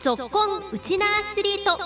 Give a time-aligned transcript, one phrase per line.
[0.00, 1.78] ぞっこんウチナアスリート。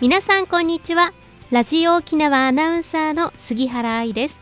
[0.00, 1.12] 皆さんこんにちは。
[1.52, 4.40] ラジオ沖縄アナウンサーの杉原愛です。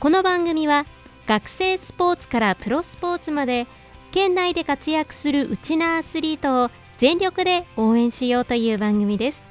[0.00, 0.84] この番組は
[1.28, 3.68] 学生スポーツからプロスポーツまで
[4.10, 9.44] 県内で活躍するウチナアスリートを全力で応援しようという番組です。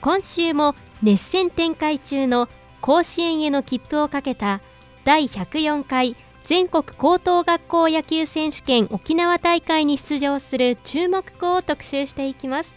[0.00, 2.48] 今週も熱戦展開中の
[2.82, 4.60] 甲子園への切符をかけた
[5.04, 6.14] 第104回
[6.44, 12.74] 全国高等学校野球選手権沖縄大会に出場する注目校を特集していきます。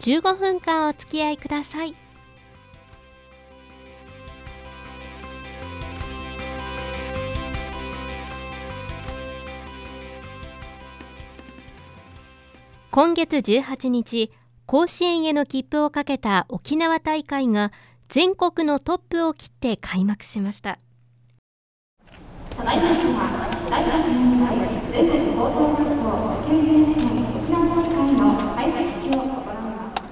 [0.00, 1.96] 15分間お付き合いください。
[12.90, 14.30] 今月18日
[14.70, 17.72] 甲子園への切符をかけた沖縄大会が
[18.10, 20.78] 全国のトップを切って開幕しました。
[22.54, 24.58] ただいまは第104回
[24.92, 30.02] 全国高等学校野球選手権沖縄大会の開会式を行います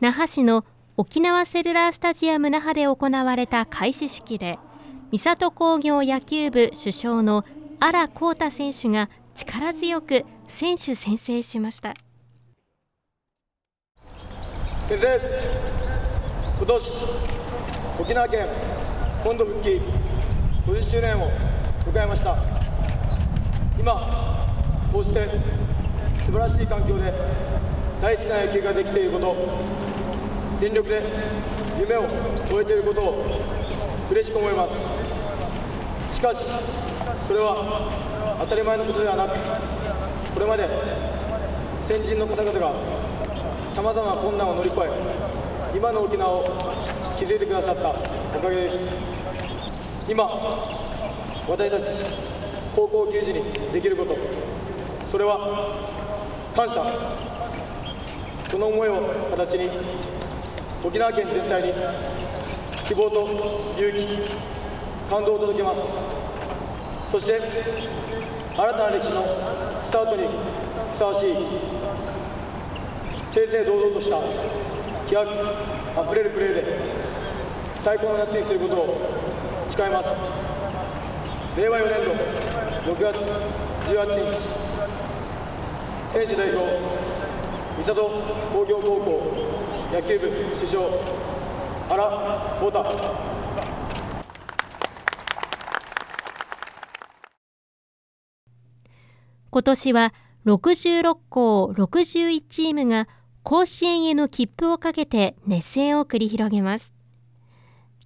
[0.00, 0.64] 那覇市の
[0.96, 4.58] 沖縄セルラースタジアム那覇で行われた開始式で
[5.14, 7.44] 三郷工業野球部主将の
[7.78, 11.92] 荒浩太選手が力強く選手宣誓しました。
[14.92, 15.18] 先生
[16.58, 17.04] 今年
[17.98, 18.46] 沖縄県
[19.24, 19.80] 本土復帰
[20.66, 21.30] 50周年を
[21.90, 22.36] 迎えました。
[23.80, 23.94] 今
[24.92, 25.26] こうして
[26.26, 27.10] 素晴らしい環境で
[28.02, 29.34] 大好きな野球ができていること
[30.60, 31.02] 全力で
[31.80, 32.02] 夢を
[32.50, 33.24] 終えていることを
[34.10, 34.74] 嬉しく思います。
[36.14, 36.44] しかし
[37.26, 39.38] それは当たり前のことではなく
[40.34, 40.68] これまで
[41.88, 43.01] 先人の方々が
[43.74, 44.90] さまざまな困難を乗り越え
[45.74, 46.44] 今の沖縄を
[47.18, 47.94] 築いてくださったお
[48.40, 48.76] かげです。
[50.10, 50.24] 今
[51.48, 51.86] 私たち
[52.76, 54.14] 高校球児にできること
[55.10, 55.38] それは
[56.54, 56.82] 感謝。
[58.50, 59.00] その思いを
[59.30, 59.70] 形に
[60.84, 61.72] 沖縄県全体に
[62.86, 63.26] 希望と
[63.78, 64.06] 勇気
[65.08, 65.80] 感動を届けます。
[67.10, 67.40] そして
[68.54, 69.22] 新たな歴史の
[69.82, 70.28] スタートに
[70.92, 71.34] ふさわしい
[73.32, 74.20] 正々堂々とした
[75.08, 75.26] 気迫
[75.96, 76.64] あふれるプレーで
[77.82, 79.00] 最高の夏にすることを
[79.70, 80.08] 誓います。
[81.56, 82.12] 令和4年度
[82.92, 83.16] 6月
[83.90, 84.36] 18日
[86.12, 86.62] 選手代表
[87.82, 88.10] 三郷
[88.52, 89.10] 工業高校
[89.94, 90.28] 野球部
[90.58, 90.90] 主将
[91.88, 92.04] 原
[92.60, 92.84] 浩太。
[99.50, 100.14] 今年は
[100.44, 103.06] 66校61チームが
[103.44, 106.92] 甲子園への切符をかけて熱戦を繰り広げます。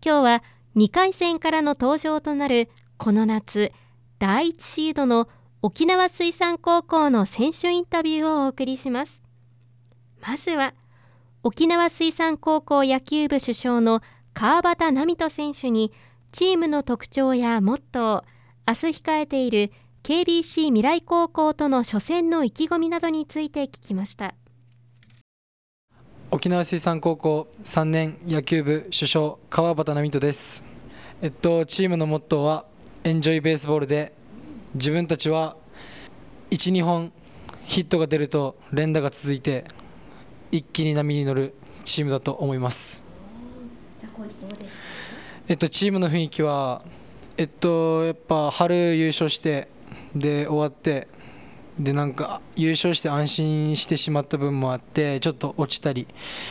[0.04, 0.42] 今日は
[0.76, 3.72] 2回戦からの登場となるこの夏
[4.18, 5.28] 第1シードの
[5.62, 9.22] 沖縄水産高校の選手インタビューをお送りします。
[10.20, 10.74] まずは
[11.42, 15.92] 沖縄水産高校野球部主将の川端奈美人選手に
[16.32, 19.72] チームの特徴やモットー明日控えている
[20.02, 24.34] KBC 未来高校との初戦の意気込みなどについて聞きました。
[26.28, 30.64] 沖縄水産高校3年野球部主将川端奈人です、
[31.22, 32.64] えっと、チームのモットーは
[33.04, 34.12] エンジョイベースボールで
[34.74, 35.56] 自分たちは
[36.50, 37.12] 12本
[37.64, 39.66] ヒットが出ると連打が続いて
[40.50, 41.54] 一気に波に乗る
[41.84, 43.04] チームだと思います。
[45.46, 46.82] えっと、チームの雰囲気は、
[47.36, 49.68] えっと、やっぱ春優勝して
[50.16, 51.06] で終わって
[51.78, 56.06] でなんか優勝して安心してしまった分もあってちょっと落ちたり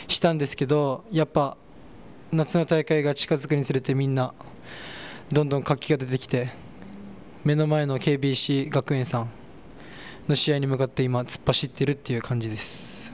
[0.08, 1.58] したんですけどやっぱ
[2.32, 4.34] 夏の大会が近づくにつれてみんな
[5.32, 6.50] どんどん活気が出てきて
[7.44, 9.30] 目の前の KBC 学園さん
[10.28, 13.12] の試合に向かって今突っ走ってるっていう感じです、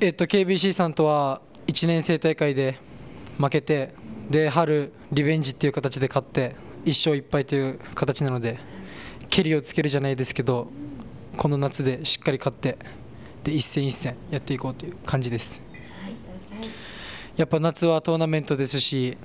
[0.00, 2.78] えっと、KBC さんとは1年生大会で
[3.38, 3.94] 負けて
[4.30, 8.58] で春リベンジっていう形で勝って1勝1敗という形なので
[9.32, 10.70] 蹴りをつけるじゃないですけど
[11.38, 12.76] この夏でしっかり勝って
[13.42, 15.62] で一戦一戦やっていこうという感じです。
[17.34, 19.16] やっぱ夏はトーナメントですし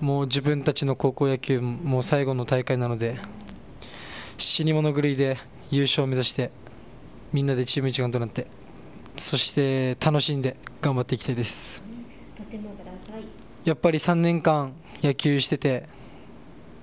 [0.00, 3.18] もう自分たちの高校野球も最後の大会なので
[4.36, 5.38] 死に物狂いで
[5.72, 6.52] 優勝を目指して
[7.32, 8.46] みんなでチーム一丸となって
[9.16, 11.82] そして楽しんで頑張っていきたいです。
[13.64, 14.72] やっぱり3年間
[15.02, 15.88] 野球してて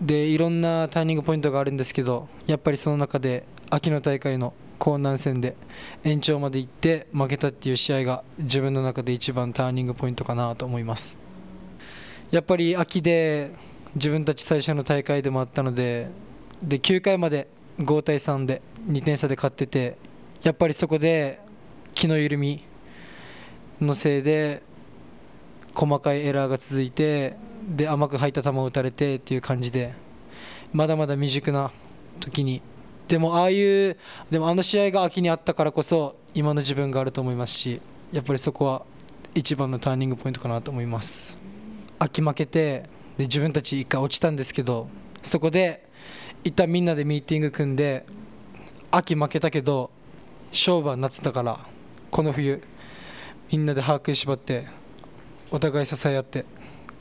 [0.02, 5.56] でいろんなターニングポイントがあるんですけどやっぱりその中で秋の大会の江南戦で
[6.04, 11.20] 延長まで行って負けたっていう試合が自分の中で一番ターニングポイントかなと思います。
[12.32, 13.52] やっぱり秋で
[13.96, 16.10] 自分たち最初の大会でもあったので
[16.62, 17.48] で9回まで
[17.80, 19.98] 5対3で2点差で勝ってて
[20.44, 21.40] やっぱりそこで
[21.94, 22.64] 気の緩み
[23.80, 24.64] のせいで
[25.74, 29.94] 細かいエラーが続いてで甘く入った球を打たれてっていう感じで
[30.72, 31.72] まだまだ未熟な
[32.20, 32.62] 時に。
[33.08, 33.98] でもああいう
[34.32, 37.80] でもあの試合が秋にあったからこそ今の自分があると思いますし
[38.12, 38.82] やっぱりそこは
[39.36, 41.40] 一番のターニングポイントかなと思います。
[42.00, 44.88] 秋負けてで自分たち一回落ちたんですけど
[45.22, 45.88] そこで
[46.44, 48.06] 一旦みんなでミーティング組んで
[48.92, 49.92] 秋負けたけど
[50.52, 51.60] 勝負は夏だから
[52.12, 52.62] この冬
[53.52, 54.68] みんなで把握しばって
[55.52, 56.46] お互い支え合って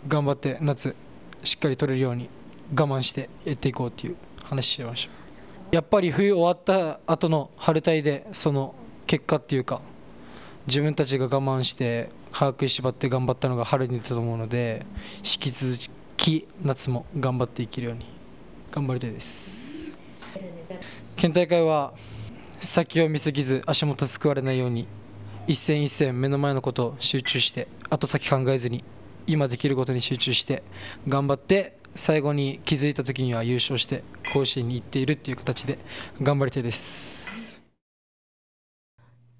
[0.06, 0.94] 頑張って夏
[1.42, 2.28] しっかり取れるように
[2.70, 5.24] 我慢してやっていこうっていう話しました。
[5.76, 8.74] やっぱり冬終わった後の春帯でその
[9.06, 9.80] 結果っていうか
[10.66, 14.86] 自分たちが我慢して把握しばって頑張ったのが春に出たと思うので
[15.18, 15.72] 引き続
[16.16, 18.06] き夏も頑張っていけるように
[18.70, 19.96] 頑張りたいです。
[21.16, 21.92] 県大会は
[22.60, 24.86] 先を見すぎず足元すくわれないように
[25.46, 28.84] 一戦一戦目の前のことを集中して後先考えずに
[29.26, 30.62] 今できることに集中して
[31.08, 35.78] 頑張って最後に気づいた時には優勝して甲子園に行っているっていう形で
[36.20, 37.60] 頑張りたいです。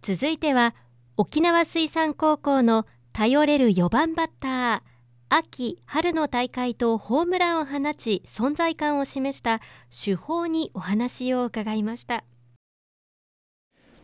[0.03, 0.75] 続いては
[1.17, 4.95] 沖縄水産高校の頼れる4番バッター
[5.31, 9.61] 秋春の大会とホームランを放ち存在感を示した
[9.91, 12.25] 主砲にお話を伺いました。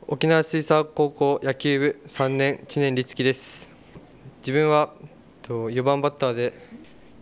[0.08, 3.70] 沖縄水産高校野球部3年知念律樹です。
[4.40, 4.94] 自分は
[5.50, 6.52] 4番バッターで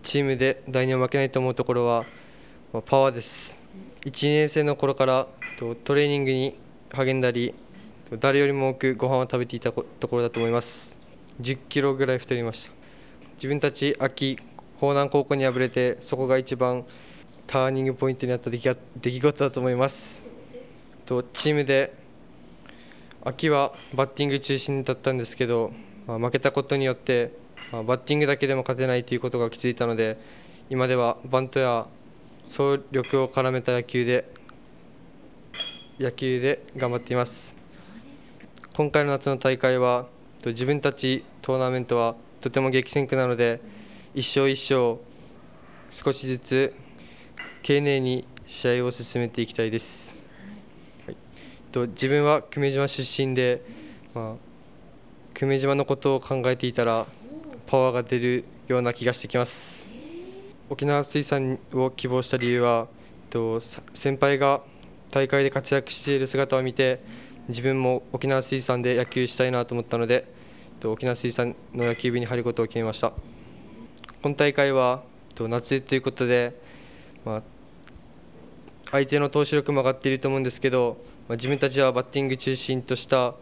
[0.03, 2.05] チームで第2を負けないと思うところは
[2.85, 3.59] パワーです。
[4.03, 5.27] 1年生の頃から
[5.85, 6.55] トレーニングに
[6.91, 7.55] 励んだり
[8.21, 10.99] 誰よりも多くご飯を食べていたところだと思います。
[11.41, 12.73] 10キロぐらい太りました。
[13.37, 14.39] 自分たち秋
[14.81, 16.85] 江南高校に敗れてそこが一番
[17.47, 18.77] ターニングポイントになった出来
[19.23, 20.27] 事だと思います。
[21.07, 21.95] とチームで
[23.25, 25.73] 秋はバッティング中心だったんですけど、
[26.07, 27.33] まあ、負けたことによって、
[27.73, 30.19] バッティングだけでも勝てないということが気づいたので
[30.71, 31.87] 今ではバントや
[32.45, 34.31] 総力を絡めた野球で
[35.99, 37.57] 野球で頑張っています。
[38.79, 40.07] 今回の夏の大会は
[40.47, 43.61] 自分たちトーナメントはとても激戦区なので
[44.15, 44.99] 一勝一勝
[45.91, 46.75] 少しずつ
[47.65, 50.17] 丁寧に試合を進めていきたいです、
[51.07, 51.17] はい、
[51.73, 53.63] と自分は久米島出身で、
[54.15, 57.07] まあ、久米島のことを考えていたら
[57.71, 59.91] パワーが出るような気がしてきます。
[60.71, 62.89] 沖縄水産を希望した理由は
[63.29, 64.63] と先輩が
[65.11, 67.01] 大会で活躍している姿を見て
[67.47, 70.25] 自分も沖縄水産で野球したいなと思ったので
[70.83, 73.13] 沖縄水産の野球部に入ることを決めました。
[74.23, 75.03] 今大会は
[75.39, 76.59] 夏ということで、
[77.27, 77.43] まあ、
[78.93, 80.97] 相手の投手力も上がっていると思うんですけど、
[81.29, 83.35] まあ、自分たちはバッティング中心とした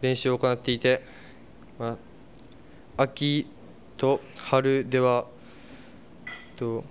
[0.00, 1.02] 練習を行っていて、
[1.78, 1.98] ま
[2.96, 3.46] あ、秋
[3.98, 5.26] と春では
[6.56, 6.84] と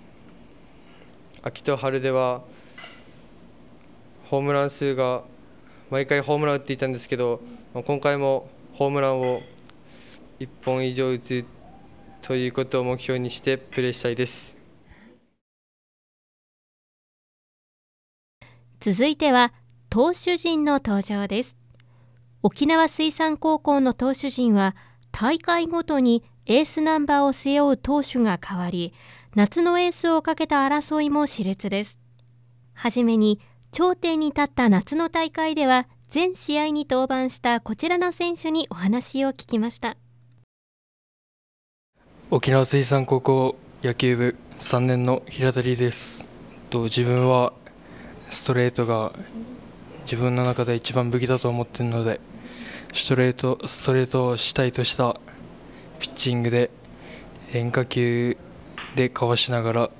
[1.42, 2.42] 秋と春では
[4.30, 5.22] ホームラン数が
[5.90, 7.40] 毎回ホームラン打っていたんですけど
[7.72, 9.42] 今回もホームランを
[10.38, 11.44] 1本以上打つ
[12.20, 14.58] ということを目標にしてプレーしたいです。
[18.80, 19.52] 続いては
[19.88, 21.56] 投手陣の登場です。
[22.42, 24.76] 沖縄水産高校の投手陣は
[25.10, 28.94] 大会ごとにエースナンバーを背負う投手が変わり
[29.36, 31.98] 夏のエースをかけた争いも熾烈です。
[32.72, 33.38] はじめに
[33.70, 39.98] 頂点に立った夏の大会では全試合に登板したこちらの選手にお話を聞きました。
[42.30, 46.26] 沖縄水産高校野球部3年の平田です。
[46.70, 47.52] と自分は
[48.30, 49.12] ストレートが
[50.04, 52.22] 自分の中で一番武器だと思っているので
[52.94, 55.20] ストレートストレートを主体とした
[55.98, 56.70] ピッチングで
[57.48, 58.36] 変化球
[58.94, 59.90] でかわしながら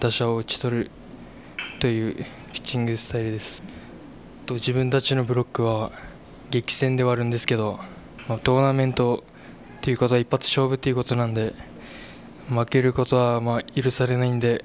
[0.00, 0.90] 打者を打ち取る
[1.80, 2.14] という
[2.52, 3.62] ピッチングスタイルです。
[4.46, 5.92] と自分たちのブロックは
[6.50, 7.78] 激戦ではあるんですけど、
[8.28, 9.24] まあ、トーナメント
[9.82, 11.54] ということは一発勝負ということなんで
[12.48, 14.64] 負けることはま許されないんで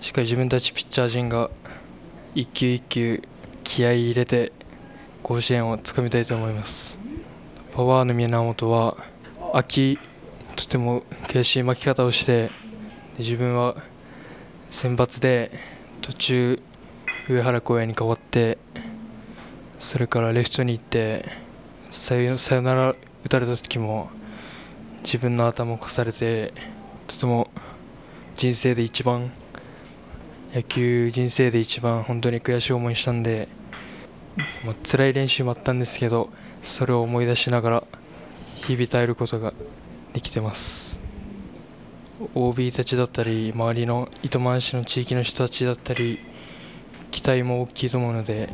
[0.00, 1.50] しっかり自分たちピッチャー陣が
[2.34, 3.22] 一球一球
[3.64, 4.52] 気合い入れて
[5.22, 6.96] 甲子園をつかみたいと思います。
[7.74, 8.96] パワーの源は
[9.54, 9.98] 秋
[10.58, 12.50] とても悔しい負き方をして
[13.20, 13.76] 自分は
[14.70, 15.52] 選抜で
[16.02, 16.62] 途中
[17.28, 18.58] 上原公園に変わって
[19.78, 21.24] それからレフトに行って
[21.92, 24.10] サヨナラ打たれた時も
[25.04, 26.52] 自分の頭を越されて
[27.06, 27.46] とても
[28.36, 29.30] 人生で一番
[30.52, 33.46] 野球人生で一番本当に悔しい思いしたんで、
[34.66, 36.30] まあ、辛い練習もあったんですけど
[36.64, 37.84] それを思い出しながら
[38.56, 39.52] 日々耐えることが
[40.12, 41.00] できてます。
[42.34, 46.18] OB たちだったり周りの糸満市の地域の人たちだったり
[47.12, 48.48] 期待も大きいと思うので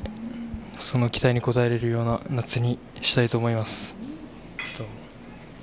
[0.78, 3.94] その期待に応えれるような夏にしたいと思います。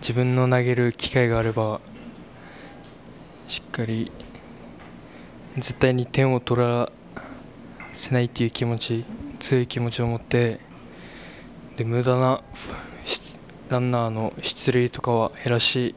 [0.01, 1.79] 自分の投げる機会があれば
[3.47, 4.11] しっかり
[5.55, 6.91] 絶対に点を取ら
[7.93, 9.05] せないという気持ち
[9.39, 10.59] 強い気持ちを持って
[11.77, 12.41] で無駄な
[13.71, 15.95] ランナーの出塁とかは減らし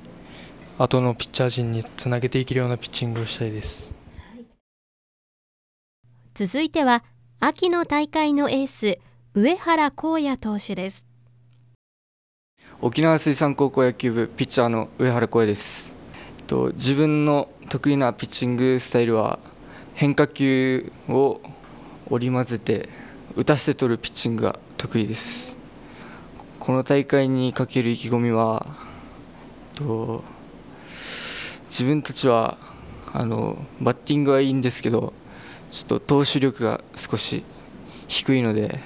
[0.78, 3.92] 後のピッチャー陣につなげていけるようなピッチングをしたいです。
[6.34, 7.02] 続いては
[7.40, 8.98] 秋の大会のエース
[9.34, 11.04] 上原光也投手です。
[12.80, 15.96] 沖縄水産高校野球部ピッチャーの上原光也です。
[16.46, 19.40] と自分の得意なピッチングスタイルは
[19.94, 21.40] 変化球を
[22.08, 22.88] 織り交ぜて
[23.34, 25.63] 打たせて取るピッチングが得意です
[26.64, 28.66] この大会にかける意気込みは
[31.68, 32.56] 自分たちは
[33.12, 35.12] あのバッティングはいいんですけど
[35.70, 37.44] ちょっと投手力が少し
[38.08, 38.80] 低いので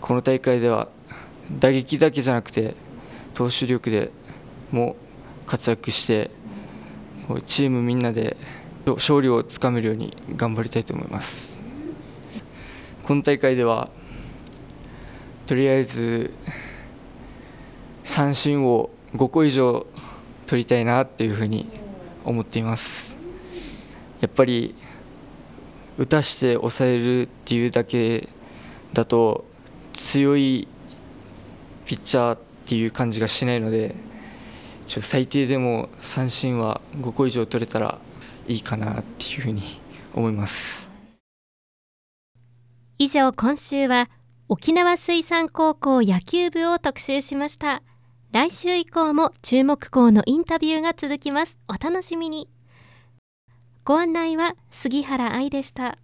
[0.00, 0.88] この大会では
[1.58, 2.74] 打撃だけじゃなくて
[3.34, 4.10] 投手力で
[4.72, 4.96] も
[5.46, 6.30] 活躍して
[7.44, 8.34] チームみんなで
[8.86, 11.60] 勝利をつかめるように頑張りたいと思います。
[13.04, 13.90] 今大会では
[15.46, 16.32] とりあえず
[18.02, 19.86] 三振を5個以上
[20.46, 21.70] 取りたいなっていうふうに
[22.24, 23.16] 思っています。
[24.20, 24.74] やっぱり
[25.98, 28.28] 打たして抑えるっていうだけ
[28.92, 29.44] だと
[29.92, 30.66] 強い
[31.84, 33.94] ピッチャーっていう感じがしないので
[34.88, 37.98] ちょ最低でも三振は5個以上取れたら
[38.48, 39.62] いいかなっていうふうに
[40.12, 40.90] 思います。
[42.98, 44.08] 以上今週は
[44.48, 47.82] 沖縄水産高校野球部を特集しました。
[48.30, 51.58] 来週以降も注目校のインタビューが続きます。
[51.66, 52.48] お楽しみに。
[53.84, 55.98] ご案内は杉原愛でした。